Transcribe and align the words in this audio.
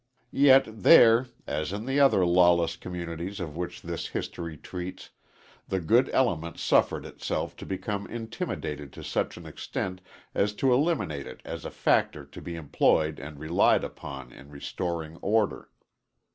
Yet 0.33 0.65
there, 0.81 1.27
as 1.45 1.71
in 1.71 1.85
the 1.85 1.99
other 1.99 2.25
lawless 2.25 2.75
communities 2.75 3.39
of 3.39 3.55
which 3.55 3.83
this 3.83 4.07
history 4.07 4.57
treats, 4.57 5.11
the 5.67 5.79
good 5.79 6.09
element 6.09 6.57
suffered 6.57 7.05
itself 7.05 7.55
to 7.57 7.67
become 7.67 8.07
intimidated 8.07 8.91
to 8.93 9.03
such 9.03 9.37
an 9.37 9.45
extent 9.45 10.01
as 10.33 10.53
to 10.53 10.73
eliminate 10.73 11.27
it 11.27 11.39
as 11.45 11.65
a 11.65 11.69
factor 11.69 12.25
to 12.25 12.41
be 12.41 12.55
employed 12.55 13.19
and 13.19 13.37
relied 13.39 13.83
upon 13.83 14.31
in 14.31 14.49
restoring 14.49 15.17
order. 15.17 15.69